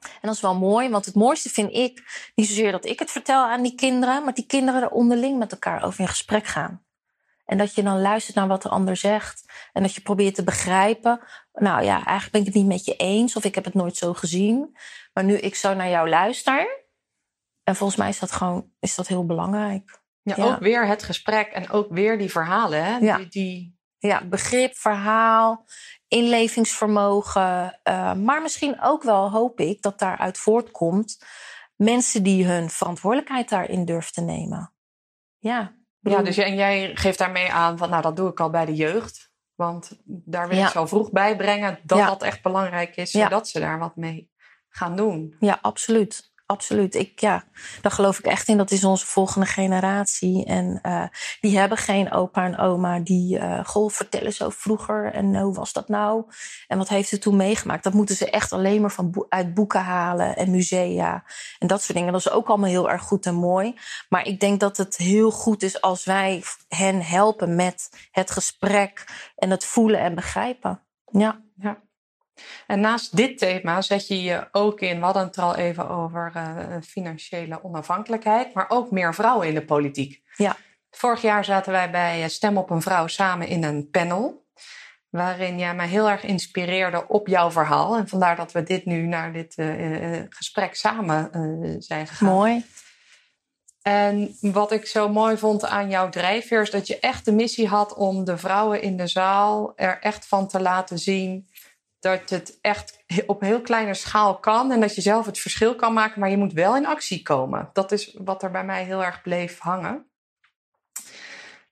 [0.06, 2.04] En dat is wel mooi, want het mooiste vind ik
[2.36, 5.52] niet zozeer dat ik het vertel aan die kinderen, maar die kinderen er onderling met
[5.52, 6.84] elkaar over in gesprek gaan.
[7.46, 9.44] En dat je dan luistert naar wat de ander zegt.
[9.74, 11.20] En dat je probeert te begrijpen.
[11.54, 13.36] Nou ja, eigenlijk ben ik het niet met je eens.
[13.36, 14.78] Of ik heb het nooit zo gezien.
[15.14, 16.86] Maar nu ik zo naar jou luister.
[17.64, 20.04] En volgens mij is dat gewoon is dat heel belangrijk.
[20.22, 22.86] Ja, ook weer het gesprek en ook weer die verhalen.
[22.86, 22.98] Hè?
[22.98, 23.18] Ja.
[23.18, 23.78] Die, die...
[23.98, 25.66] ja, begrip, verhaal,
[26.08, 27.80] inlevingsvermogen.
[27.84, 31.24] Uh, maar misschien ook wel, hoop ik, dat daaruit voortkomt.
[31.76, 34.74] Mensen die hun verantwoordelijkheid daarin durven te nemen.
[35.38, 38.66] Ja, ja, dus en jij geeft daarmee aan van, nou, dat doe ik al bij
[38.66, 39.34] de jeugd.
[39.56, 40.70] Want daar wil ik Ja.
[40.70, 42.06] zo vroeg bij brengen dat Ja.
[42.06, 43.24] dat echt belangrijk is, Ja.
[43.24, 44.32] zodat ze daar wat mee
[44.70, 45.36] gaan doen.
[45.40, 46.34] Ja, absoluut.
[46.48, 46.96] Absoluut.
[46.96, 47.44] Ik, ja,
[47.82, 48.58] daar geloof ik echt in.
[48.58, 50.46] Dat is onze volgende generatie.
[50.46, 51.04] En uh,
[51.40, 55.14] die hebben geen opa en oma die, uh, goh, vertellen zo vroeger.
[55.14, 56.24] En uh, hoe was dat nou?
[56.68, 57.84] En wat heeft ze toen meegemaakt?
[57.84, 61.24] Dat moeten ze echt alleen maar van uit boeken halen en musea.
[61.60, 62.12] En dat soort dingen.
[62.12, 63.76] Dat is ook allemaal heel erg goed en mooi.
[64.10, 69.06] Maar ik denk dat het heel goed is als wij hen helpen met het gesprek
[69.36, 70.82] en het voelen en begrijpen.
[71.12, 71.44] Ja.
[71.56, 71.85] Ja.
[72.68, 75.90] En naast dit thema zet je je ook in, we hadden het er al even
[75.90, 80.22] over uh, financiële onafhankelijkheid, maar ook meer vrouwen in de politiek.
[80.36, 80.56] Ja.
[80.92, 84.46] Vorig jaar zaten wij bij Stem op een Vrouw samen in een panel,
[85.10, 87.98] waarin jij mij heel erg inspireerde op jouw verhaal.
[87.98, 92.28] En vandaar dat we dit nu naar dit uh, gesprek samen uh, zijn gegaan.
[92.28, 92.66] Mooi.
[93.82, 97.68] En wat ik zo mooi vond aan jouw drijfveer is dat je echt de missie
[97.68, 101.48] had om de vrouwen in de zaal er echt van te laten zien
[102.06, 105.94] dat het echt op heel kleine schaal kan en dat je zelf het verschil kan
[105.94, 107.70] maken, maar je moet wel in actie komen.
[107.74, 110.10] Dat is wat er bij mij heel erg bleef hangen.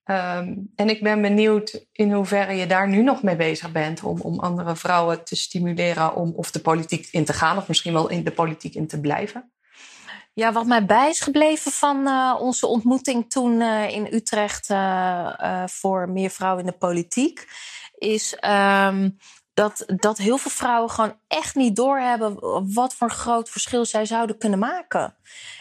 [0.06, 4.22] Um, en ik ben benieuwd in hoeverre je daar nu nog mee bezig bent om,
[4.22, 8.10] om andere vrouwen te stimuleren om of de politiek in te gaan of misschien wel
[8.10, 9.52] in de politiek in te blijven.
[10.34, 15.63] Ja, wat mij bij is gebleven van uh, onze ontmoeting toen uh, in Utrecht uh,
[15.65, 17.48] voor meer vrouwen in de politiek,
[17.98, 19.17] is um,
[19.54, 22.38] dat, dat heel veel vrouwen gewoon echt niet doorhebben
[22.74, 25.16] wat voor een groot verschil zij zouden kunnen maken.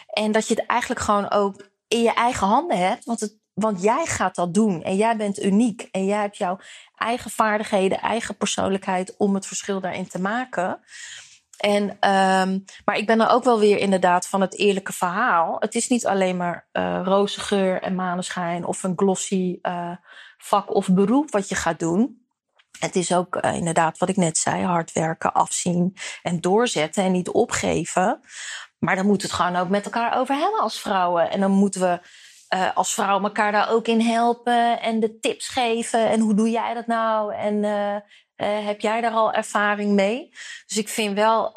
[0.07, 3.81] En dat je het eigenlijk gewoon ook in je eigen handen hebt, want, het, want
[3.81, 6.59] jij gaat dat doen en jij bent uniek en jij hebt jouw
[6.95, 10.79] eigen vaardigheden, eigen persoonlijkheid om het verschil daarin te maken.
[11.57, 15.55] En, ehm, maar ik ben er ook wel weer inderdaad van het eerlijke verhaal.
[15.59, 19.91] Het is niet alleen maar uh, roze geur en maneschijn of een glossy uh,
[20.37, 22.22] vak of beroep wat je gaat doen.
[22.83, 27.11] Het is ook uh, inderdaad wat ik net zei: hard werken, afzien en doorzetten en
[27.11, 28.19] niet opgeven.
[28.79, 31.31] Maar dan moeten we het gewoon ook met elkaar over hebben als vrouwen.
[31.31, 31.99] En dan moeten we
[32.55, 36.09] uh, als vrouwen elkaar daar ook in helpen en de tips geven.
[36.09, 37.33] En hoe doe jij dat nou?
[37.33, 37.95] En uh,
[38.65, 40.29] heb jij daar al ervaring mee?
[40.65, 41.51] Dus ik vind wel,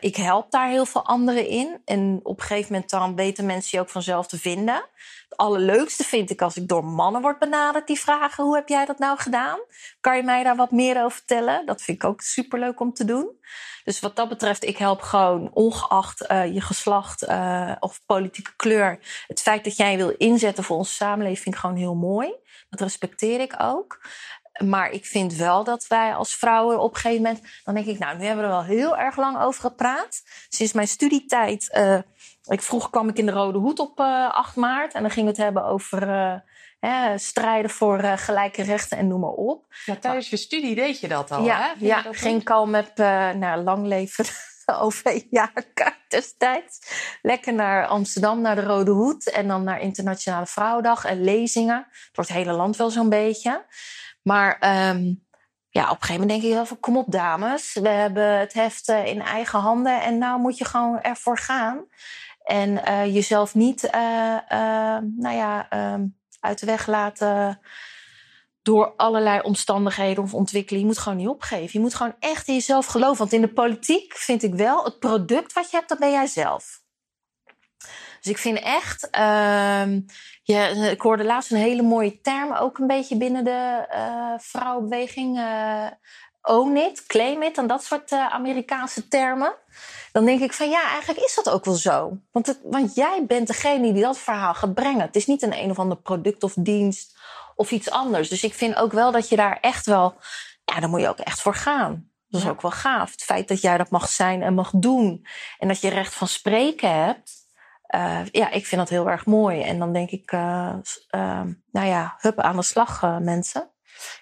[0.00, 1.80] ik help daar heel veel anderen in.
[1.84, 4.84] En op een gegeven moment dan weten mensen je ook vanzelf te vinden.
[5.28, 8.84] Het allerleukste vind ik als ik door mannen word benaderd die vragen: hoe heb jij
[8.84, 9.58] dat nou gedaan?
[10.00, 11.66] Kan je mij daar wat meer over vertellen?
[11.66, 13.38] Dat vind ik ook superleuk om te doen.
[13.84, 18.98] Dus wat dat betreft, ik help gewoon, ongeacht uh, je geslacht uh, of politieke kleur,
[19.26, 22.34] het feit dat jij wil inzetten voor onze samenleving, gewoon heel mooi.
[22.70, 24.00] Dat respecteer ik ook.
[24.64, 27.98] Maar ik vind wel dat wij als vrouwen op een gegeven moment, dan denk ik,
[27.98, 30.22] nou, nu hebben we er wel heel erg lang over gepraat.
[30.48, 31.98] Sinds mijn studietijd, uh,
[32.46, 35.36] ik, vroeger kwam ik in de Rode Hoed op 8 maart en dan ging het
[35.36, 36.44] hebben over
[36.80, 39.66] Hè, strijden voor uh, gelijke rechten en noem maar op.
[39.84, 41.86] Ja, tijdens je studie deed je dat al, ja, hè?
[41.86, 44.24] ja, ging ik al met uh, nou, lang leven
[44.80, 46.78] OV-jaarkaart destijds.
[47.22, 49.30] Lekker naar Amsterdam, naar de Rode Hoed.
[49.30, 51.86] En dan naar Internationale Vrouwendag en lezingen.
[52.12, 53.66] Door het hele land wel zo'n beetje.
[54.22, 54.52] Maar
[54.90, 55.24] um,
[55.68, 56.80] ja, op een gegeven moment denk ik wel van...
[56.80, 60.02] kom op dames, we hebben het heft in eigen handen...
[60.02, 61.84] en nou moet je gewoon ervoor gaan.
[62.46, 63.92] En uh, jezelf niet, uh,
[65.16, 65.66] nou ja...
[65.92, 67.60] Um, uit de weg laten
[68.62, 70.88] door allerlei omstandigheden of ontwikkelingen.
[70.88, 71.70] Je moet gewoon niet opgeven.
[71.72, 73.18] Je moet gewoon echt in jezelf geloven.
[73.18, 76.26] Want in de politiek vind ik wel, het product wat je hebt, dat ben jij
[76.26, 76.80] zelf.
[78.20, 80.00] Dus ik vind echt, uh,
[80.42, 85.40] ja, ik hoorde laatst een hele mooie term, ook een beetje binnen de vrouwenbeweging.
[86.42, 89.54] Own it, claim it en dat soort Amerikaanse termen.
[90.16, 92.18] Dan denk ik van ja, eigenlijk is dat ook wel zo.
[92.32, 95.00] Want, het, want jij bent degene die dat verhaal gaat brengen.
[95.00, 97.18] Het is niet een een of ander product of dienst
[97.54, 98.28] of iets anders.
[98.28, 100.14] Dus ik vind ook wel dat je daar echt wel,
[100.64, 102.10] ja, daar moet je ook echt voor gaan.
[102.28, 102.52] Dat is ja.
[102.52, 103.10] ook wel gaaf.
[103.10, 105.26] Het feit dat jij dat mag zijn en mag doen.
[105.58, 107.32] En dat je recht van spreken hebt.
[107.94, 109.62] Uh, ja, ik vind dat heel erg mooi.
[109.62, 110.74] En dan denk ik, uh,
[111.14, 113.70] uh, nou ja, hup aan de slag, mensen.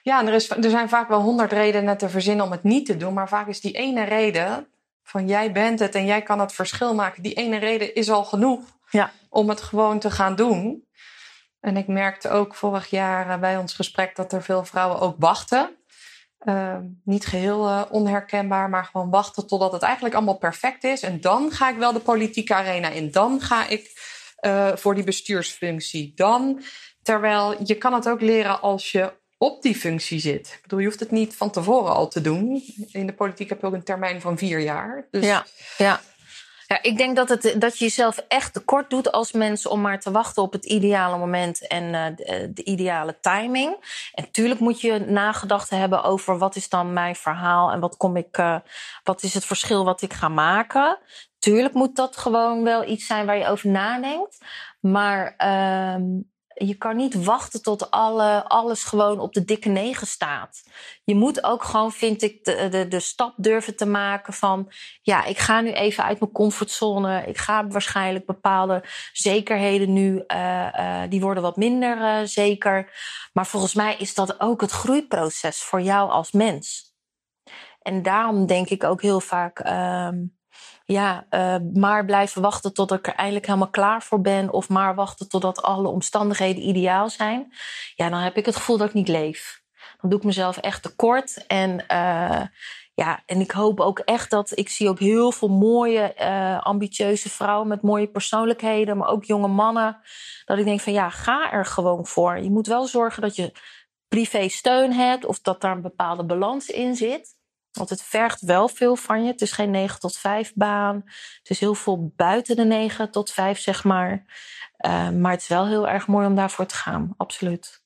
[0.03, 2.87] Ja, en er, is, er zijn vaak wel honderd redenen te verzinnen om het niet
[2.87, 3.15] te doen.
[3.15, 4.69] Maar vaak is die ene reden
[5.05, 7.23] van jij bent het en jij kan het verschil maken.
[7.23, 9.13] Die ene reden is al genoeg ja.
[9.29, 10.89] om het gewoon te gaan doen.
[11.61, 15.77] En ik merkte ook vorig jaar bij ons gesprek dat er veel vrouwen ook wachten.
[16.45, 21.03] Uh, niet geheel uh, onherkenbaar, maar gewoon wachten totdat het eigenlijk allemaal perfect is.
[21.03, 23.11] En dan ga ik wel de politieke arena in.
[23.11, 23.91] Dan ga ik
[24.41, 26.13] uh, voor die bestuursfunctie.
[26.15, 26.63] Dan,
[27.03, 30.47] terwijl je kan het ook leren als je op die functie zit.
[30.47, 32.63] Ik bedoel, je hoeft het niet van tevoren al te doen.
[32.91, 35.09] In de politiek heb je ook een termijn van vier jaar.
[35.11, 35.25] Dus...
[35.25, 35.47] Ja,
[35.79, 36.01] ja.
[36.83, 40.11] Ik denk dat, het, dat je jezelf echt tekort doet als mens om maar te
[40.11, 43.77] wachten op het ideale moment en uh, de, de, ideale timing.
[44.13, 48.17] En tuurlijk moet je nagedacht hebben over wat is dan mijn verhaal en wat kom
[48.17, 48.59] ik, uh,
[49.03, 50.99] wat is het verschil wat ik ga maken.
[51.39, 54.39] Tuurlijk moet dat gewoon wel iets zijn waar je over nadenkt.
[54.81, 56.23] Maar uh,
[56.55, 60.63] je kan niet wachten tot alle, alles gewoon op de dikke negen staat.
[61.05, 64.73] Je moet ook gewoon, vind ik, de, de, de stap durven te maken van...
[65.03, 67.27] ja, ik ga nu even uit mijn comfortzone.
[67.27, 70.25] Ik ga waarschijnlijk bepaalde zekerheden nu...
[70.27, 72.93] Uh, uh, die worden wat minder uh, zeker.
[73.33, 76.93] Maar volgens mij is dat ook het groeiproces voor jou als mens.
[77.83, 79.59] En daarom denk ik ook heel vaak...
[80.85, 84.53] ja, uh, maar blijven wachten tot ik er eindelijk helemaal klaar voor ben.
[84.53, 87.53] Of maar wachten totdat alle omstandigheden ideaal zijn.
[87.95, 89.63] Ja, dan heb ik het gevoel dat ik niet leef.
[90.01, 91.47] Dan doe ik mezelf echt tekort.
[91.47, 92.43] En uh,
[92.95, 97.31] ja, en ik hoop ook echt dat ik zie ook heel veel mooie, uh, ambitieuze
[97.31, 100.01] vrouwen met mooie persoonlijkheden, maar ook jonge mannen.
[100.45, 102.39] Dat ik denk van ja, ga er gewoon voor.
[102.39, 103.53] Je moet wel zorgen dat je
[104.09, 107.43] privé steun hebt of dat daar een bepaalde balans in zit.
[107.75, 109.31] Want het vergt wel veel van je.
[109.31, 111.03] Het is geen 9 tot 5 baan.
[111.39, 114.25] Het is heel veel buiten de 9 tot 5, zeg maar.
[114.87, 117.15] Uh, maar het is wel heel erg mooi om daarvoor te gaan.
[117.17, 117.83] Absoluut.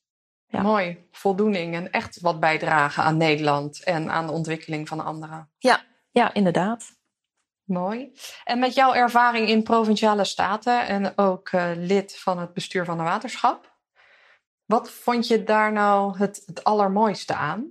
[0.47, 0.61] Ja.
[0.61, 1.07] Mooi.
[1.11, 5.49] Voldoening en echt wat bijdragen aan Nederland en aan de ontwikkeling van anderen.
[5.57, 6.97] Ja, ja inderdaad.
[7.63, 8.11] Mooi.
[8.43, 12.97] En met jouw ervaring in provinciale staten en ook uh, lid van het bestuur van
[12.97, 13.77] de waterschap.
[14.65, 17.69] Wat vond je daar nou het, het allermooiste aan?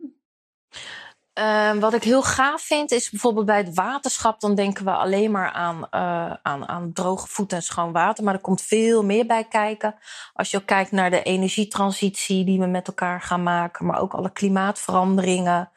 [1.39, 5.31] Uh, wat ik heel gaaf vind is bijvoorbeeld bij het waterschap, dan denken we alleen
[5.31, 8.25] maar aan, uh, aan, aan droge voet en schoon water.
[8.25, 9.95] Maar er komt veel meer bij kijken.
[10.33, 14.15] Als je ook kijkt naar de energietransitie die we met elkaar gaan maken, maar ook
[14.15, 15.71] alle klimaatveranderingen.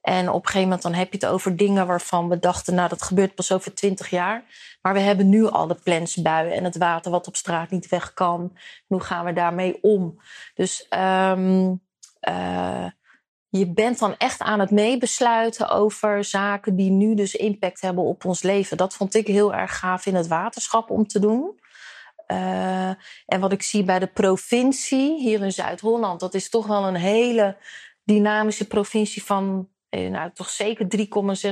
[0.00, 2.88] En op een gegeven moment dan heb je het over dingen waarvan we dachten, nou
[2.88, 4.44] dat gebeurt pas over twintig jaar.
[4.82, 8.12] Maar we hebben nu al de plensbuien en het water wat op straat niet weg
[8.12, 8.56] kan.
[8.86, 10.20] Hoe gaan we daarmee om?
[10.54, 10.86] Dus
[11.30, 11.82] um,
[13.50, 18.24] je bent dan echt aan het meebesluiten over zaken die nu dus impact hebben op
[18.24, 18.76] ons leven.
[18.76, 21.58] Dat vond ik heel erg gaaf in het waterschap om te doen.
[22.26, 22.88] Uh,
[23.26, 26.96] en wat ik zie bij de provincie hier in Zuid-Holland, dat is toch wel een
[26.96, 27.56] hele
[28.04, 30.86] dynamische provincie van eh, nou, toch zeker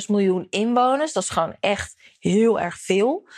[0.01, 1.13] 3,6 miljoen inwoners.
[1.13, 3.29] Dat is gewoon echt heel erg veel.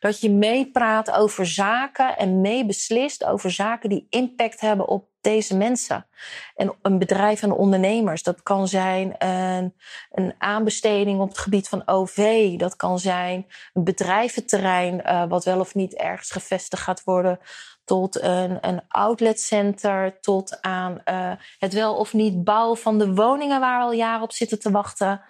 [0.00, 6.06] Dat je meepraat over zaken en meebeslist over zaken die impact hebben op deze mensen.
[6.54, 8.22] En een bedrijf en ondernemers.
[8.22, 9.74] Dat kan zijn een,
[10.10, 12.50] een aanbesteding op het gebied van OV.
[12.56, 17.38] Dat kan zijn een bedrijventerrein uh, wat wel of niet ergens gevestigd gaat worden.
[17.84, 23.60] Tot een, een outletcenter, tot aan uh, het wel of niet bouwen van de woningen
[23.60, 25.22] waar we al jaren op zitten te wachten.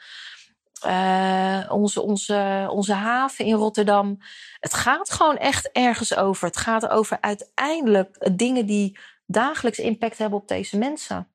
[0.87, 4.19] Uh, onze, onze, onze haven in Rotterdam.
[4.61, 6.47] Het gaat gewoon echt ergens over.
[6.47, 11.29] Het gaat over uiteindelijk dingen die dagelijks impact hebben op deze mensen.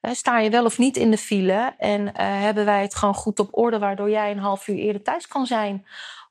[0.00, 3.38] Sta je wel of niet in de file en uh, hebben wij het gewoon goed
[3.38, 5.86] op orde, waardoor jij een half uur eerder thuis kan zijn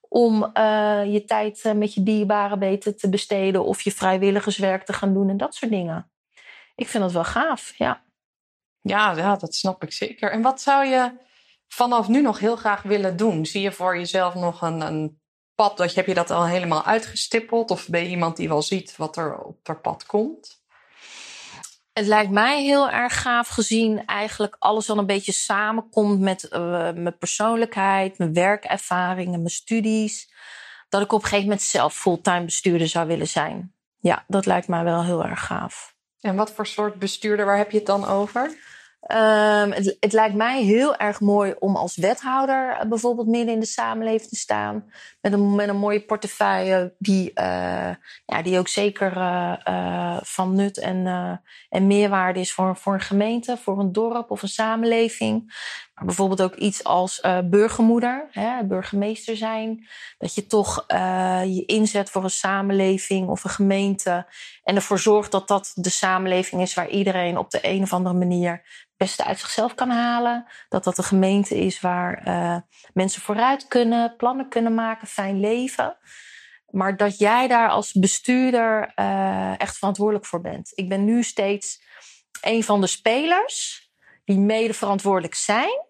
[0.10, 0.52] om
[1.06, 5.38] je tijd met je dierbaren beter te besteden of je vrijwilligerswerk te gaan doen en
[5.38, 6.12] dat soort dingen.
[6.76, 8.04] Ik vind dat wel gaaf, ja.
[8.82, 10.32] Ja, ja, dat snap ik zeker.
[10.32, 11.12] En wat zou je
[11.68, 13.46] vanaf nu nog heel graag willen doen?
[13.46, 15.22] Zie je voor jezelf nog een, een
[15.56, 15.78] pad?
[15.78, 17.72] Dat, heb je dat al helemaal uitgestippeld?
[17.72, 20.61] Of ben je iemand die wel ziet wat er op haar pad komt?
[21.94, 26.60] Het lijkt mij heel erg gaaf gezien eigenlijk alles al een beetje samenkomt met uh,
[26.92, 30.34] mijn persoonlijkheid, mijn werkervaringen, mijn studies.
[30.90, 33.74] Dat ik op een gegeven moment zelf fulltime bestuurder zou willen zijn.
[34.00, 35.96] Ja, dat lijkt mij wel heel erg gaaf.
[36.22, 38.58] En wat voor soort bestuurder, waar heb je het dan over?
[39.08, 43.66] Um, het, lijkt mij heel erg mooi om als wethouder uh, bijvoorbeeld midden in de
[43.66, 44.92] samenleving te staan.
[45.22, 47.90] Met een, met een mooie portefeuille die, uh,
[48.26, 51.08] ja, die ook zeker uh, van nut en,
[51.70, 55.54] en meerwaarde is voor, voor een gemeente, voor een dorp of een samenleving.
[56.06, 59.88] Bijvoorbeeld ook iets als burgermoeder, hè, burgemeester zijn.
[60.18, 60.86] Dat je toch
[61.46, 64.26] je inzet voor een samenleving of een gemeente.
[64.64, 68.16] En ervoor zorgt dat dat de samenleving is waar iedereen op de een of andere
[68.16, 70.46] manier beste uit zichzelf kan halen.
[70.70, 72.58] Dat dat een gemeente is waar uh,
[72.94, 75.98] mensen vooruit kunnen, plannen kunnen maken, fijn leven.
[76.70, 78.94] Maar dat jij daar als bestuurder
[79.58, 80.72] echt verantwoordelijk voor bent.
[80.76, 81.84] Ik ben nu steeds
[82.42, 83.90] een van de spelers
[84.26, 85.90] die mede verantwoordelijk zijn.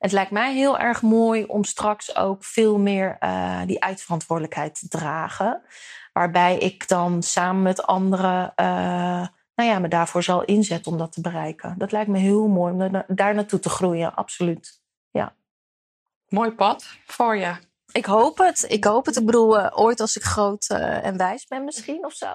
[0.00, 4.88] Het lijkt mij heel erg mooi om straks ook veel meer uh, die uitverantwoordelijkheid te
[4.88, 5.62] dragen.
[6.12, 8.52] Waarbij ik dan samen met anderen
[9.60, 11.74] nou ja, me daarvoor zal inzetten om dat te bereiken.
[11.78, 14.80] Dat lijkt me heel mooi om daar naartoe te groeien, absoluut.
[15.10, 15.34] Ja.
[16.28, 17.54] Mooi pad voor je.
[17.92, 18.64] Ik hoop het.
[18.68, 19.16] Ik hoop het.
[19.16, 22.26] Ik bedoel, uh, ooit als ik groot uh, en wijs ben misschien of zo.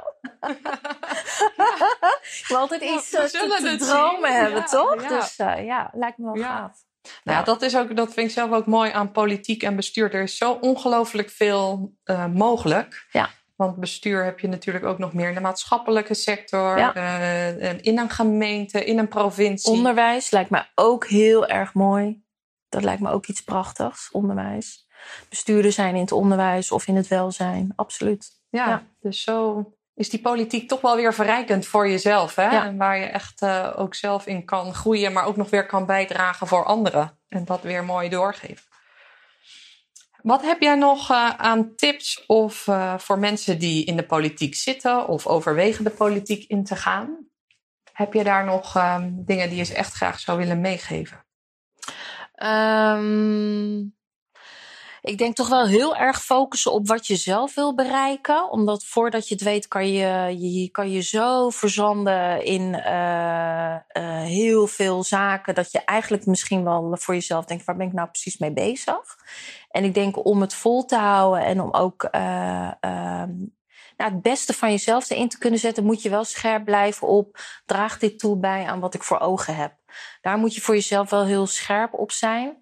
[2.39, 4.39] ik wil altijd iets uh, te, te dromen zien.
[4.39, 5.01] hebben, ja, toch?
[5.01, 5.08] Ja.
[5.08, 6.58] Dus ja, lijkt me wel ja.
[6.58, 6.85] gaaf.
[7.24, 10.13] Nou ja, dat, is ook, dat vind ik zelf ook mooi aan politiek en bestuur.
[10.13, 11.94] Er is zo ongelooflijk veel
[12.34, 13.08] mogelijk.
[13.12, 13.30] Ja.
[13.56, 16.96] Want bestuur heb je natuurlijk ook nog meer in de maatschappelijke sector, ja.
[16.96, 19.72] uh, in een gemeente, in een provincie.
[19.72, 22.24] Onderwijs lijkt me ook heel erg mooi.
[22.70, 24.88] Dat lijkt me ook iets prachtigs, onderwijs.
[25.30, 28.30] Bestuurder zijn in het onderwijs of in het welzijn, absoluut.
[28.50, 28.84] Ja, ja.
[29.00, 29.63] dus zo
[29.96, 32.36] is die politiek toch wel weer verrijkend voor jezelf.
[32.36, 32.50] Hè?
[32.50, 32.66] Ja.
[32.66, 35.86] En waar je echt uh, ook zelf in kan groeien, maar ook nog weer kan
[35.86, 37.20] bijdragen voor anderen.
[37.28, 38.64] En dat weer mooi doorgeven.
[40.22, 44.56] Wat heb jij nog uh, aan tips of uh, voor mensen die in de politiek
[44.56, 47.28] zitten of overwegen de politiek in te gaan?
[47.94, 51.26] Heb je daar nog um, dingen die je echt graag zou willen meegeven?
[52.44, 53.95] Um,
[55.06, 58.52] ik denk toch wel heel erg focussen op wat je zelf wil bereiken.
[58.52, 64.22] Omdat voordat je het weet kan je je, kan je zo verzanden in uh, uh,
[64.22, 65.56] heel veel zaken.
[65.56, 69.18] Dat je eigenlijk misschien wel voor jezelf denkt, waar ben ik nou precies mee bezig?
[69.70, 72.72] En ik denk om het vol te houden en om ook uh,
[73.98, 77.39] nou, het beste van jezelf erin te kunnen zetten, moet je wel scherp blijven op.
[77.65, 79.74] Draagt dit toe bij aan wat ik voor ogen heb?
[80.22, 82.58] Daar moet je voor jezelf wel heel scherp op zijn.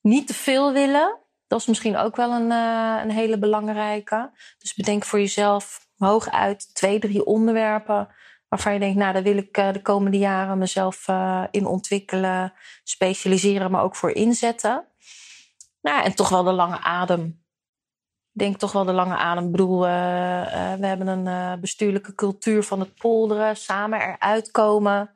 [0.00, 1.27] Niet te veel willen.
[1.48, 4.30] Dat is misschien ook wel een, uh, een hele belangrijke.
[4.58, 8.08] Dus bedenk voor jezelf hooguit twee, drie onderwerpen
[8.48, 12.52] waarvan je denkt, nou, daar wil ik uh, de komende jaren mezelf uh, in ontwikkelen,
[12.82, 14.84] specialiseren, maar ook voor inzetten.
[15.80, 17.24] Nou, en toch wel de lange adem.
[18.32, 19.44] Ik denk toch wel de lange adem.
[19.44, 25.14] Ik bedoel, we hebben een bestuurlijke cultuur van het polderen, samen eruit komen.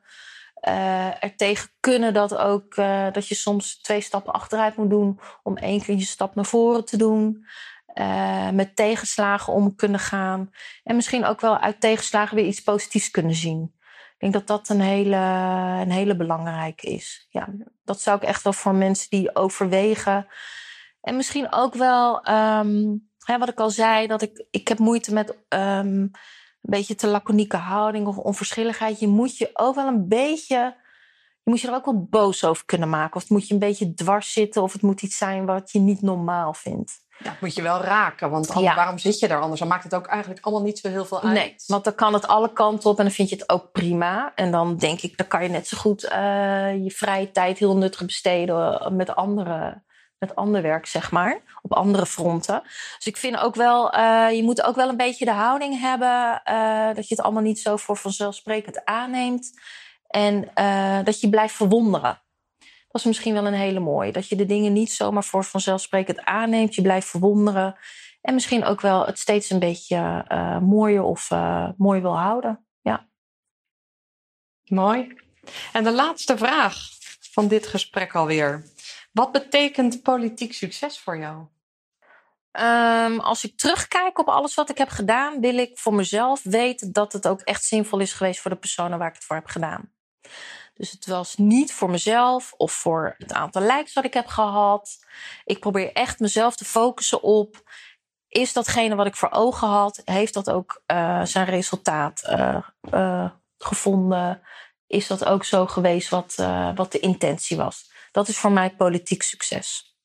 [0.67, 5.19] Uh, er tegen kunnen dat ook uh, dat je soms twee stappen achteruit moet doen
[5.43, 7.45] om één keer je stap naar voren te doen.
[7.99, 10.49] Uh, met tegenslagen om kunnen gaan.
[10.83, 13.73] En misschien ook wel uit tegenslagen weer iets positiefs kunnen zien.
[14.13, 15.15] Ik denk dat dat een hele,
[15.81, 17.27] een hele belangrijke is.
[17.29, 17.49] Ja,
[17.83, 20.27] dat zou ik echt wel voor mensen die overwegen.
[21.01, 22.19] En misschien ook wel,
[23.25, 26.15] hè, wat ik al zei, dat ik, ik heb moeite met een
[26.69, 28.99] beetje te laconieke houding of onverschilligheid.
[28.99, 30.75] Je moet je ook wel een beetje.
[31.43, 33.15] Je moet je er ook wel boos over kunnen maken.
[33.15, 34.61] Of het moet je een beetje dwars zitten.
[34.61, 37.01] Of het moet iets zijn wat je niet normaal vindt.
[37.23, 38.29] Dat moet je wel raken.
[38.29, 39.59] Want anders, waarom zit je daar anders?
[39.59, 41.33] Dan maakt het ook eigenlijk allemaal niet zo heel veel uit.
[41.33, 44.31] Nee, want dan kan het alle kanten op en dan vind je het ook prima.
[44.35, 46.11] En dan denk ik, dan kan je net zo goed uh,
[46.83, 49.81] je vrije tijd heel nuttig besteden met andere
[50.27, 51.41] met ander werk, zeg maar.
[51.61, 52.61] Op andere fronten.
[52.97, 56.41] Dus ik vind ook wel, uh, je moet ook wel een beetje de houding hebben.
[56.49, 59.59] Uh, dat je het allemaal niet zo voor vanzelfsprekend aanneemt.
[60.07, 62.21] En uh, dat je blijft verwonderen.
[62.87, 64.11] Dat is misschien wel een hele mooie.
[64.11, 66.75] Dat je de dingen niet zomaar voor vanzelfsprekend aanneemt.
[66.75, 67.75] Je blijft verwonderen.
[68.21, 70.25] En misschien ook wel het steeds een beetje
[70.61, 71.29] mooier of
[71.77, 72.65] mooi wil houden.
[72.81, 73.07] Ja.
[74.63, 75.15] Mooi.
[75.73, 76.75] En de laatste vraag
[77.31, 78.63] van dit gesprek alweer.
[79.13, 81.45] Wat betekent politiek succes voor jou?
[82.59, 86.91] Um, als ik terugkijk op alles wat ik heb gedaan, wil ik voor mezelf weten
[86.91, 89.45] dat het ook echt zinvol is geweest voor de personen waar ik het voor heb
[89.45, 89.91] gedaan.
[90.73, 95.05] Dus het was niet voor mezelf of voor het aantal likes wat ik heb gehad.
[95.45, 97.71] Ik probeer echt mezelf te focussen op.
[98.27, 102.57] Is datgene wat ik voor ogen had, heeft dat ook uh, zijn resultaat uh,
[102.93, 104.41] uh, gevonden?
[104.87, 106.35] Is dat ook zo geweest wat,
[106.75, 107.91] wat de intentie was?
[108.13, 109.95] Dat is voor mij politiek succes.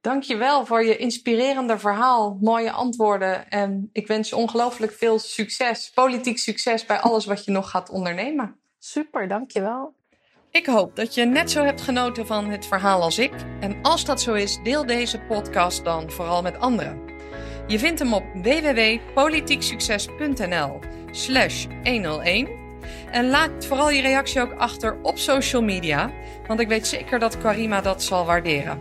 [0.00, 3.50] Dankjewel voor je inspirerende verhaal, mooie antwoorden.
[3.50, 7.90] En ik wens je ongelooflijk veel succes, politiek succes bij alles wat je nog gaat
[7.90, 8.56] ondernemen.
[8.78, 9.94] Super, dankjewel.
[10.50, 13.32] Ik hoop dat je net zo hebt genoten van het verhaal als ik.
[13.60, 17.00] En als dat zo is, deel deze podcast dan vooral met anderen.
[17.66, 20.80] Je vindt hem op www.politieksucces.nl
[21.10, 22.65] slash 101
[23.16, 26.10] en laat vooral je reactie ook achter op social media,
[26.46, 28.78] want ik weet zeker dat Karima dat zal waarderen.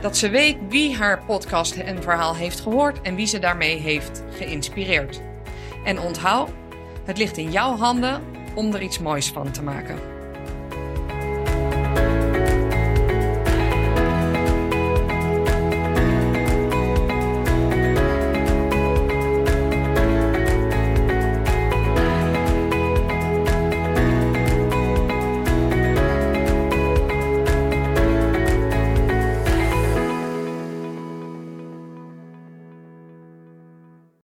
[0.00, 4.22] Dat ze weet wie haar podcast en verhaal heeft gehoord en wie ze daarmee heeft
[4.30, 5.20] geïnspireerd.
[5.84, 6.50] En onthoud,
[7.04, 8.22] het ligt in jouw handen
[8.54, 10.19] om er iets moois van te maken.